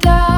[0.00, 0.31] die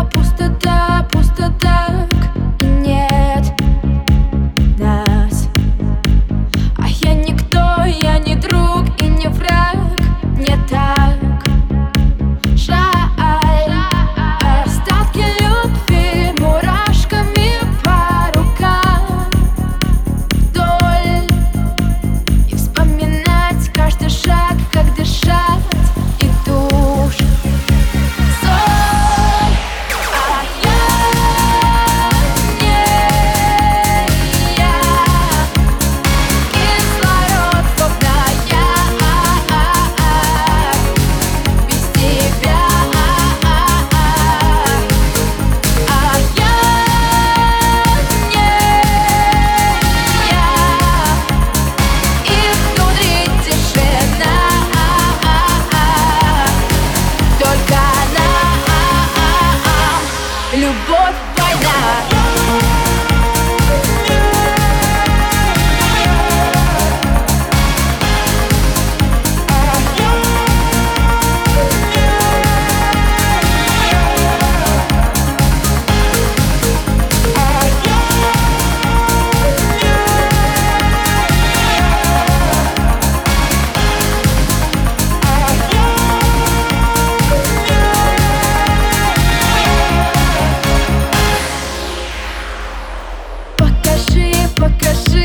[94.78, 95.23] 可是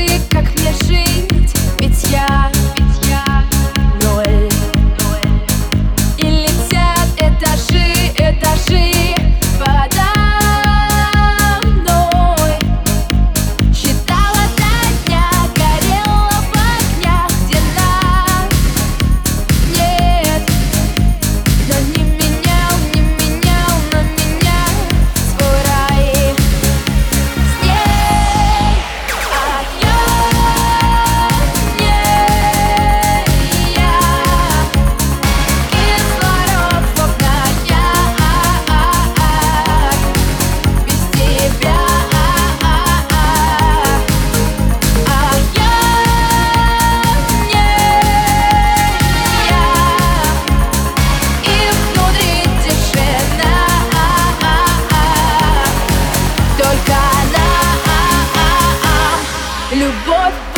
[59.80, 60.49] любовь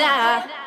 [0.00, 0.59] Miranda.